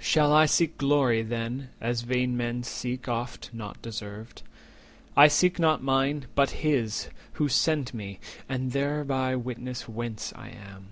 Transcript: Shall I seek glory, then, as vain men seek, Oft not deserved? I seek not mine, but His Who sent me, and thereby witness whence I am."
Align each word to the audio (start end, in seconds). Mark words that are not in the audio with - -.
Shall 0.00 0.32
I 0.32 0.46
seek 0.46 0.76
glory, 0.78 1.22
then, 1.22 1.68
as 1.80 2.00
vain 2.00 2.36
men 2.36 2.64
seek, 2.64 3.06
Oft 3.08 3.50
not 3.52 3.80
deserved? 3.80 4.42
I 5.16 5.28
seek 5.28 5.60
not 5.60 5.80
mine, 5.80 6.26
but 6.34 6.50
His 6.66 7.08
Who 7.34 7.46
sent 7.48 7.94
me, 7.94 8.18
and 8.48 8.72
thereby 8.72 9.36
witness 9.36 9.88
whence 9.88 10.32
I 10.34 10.48
am." 10.48 10.88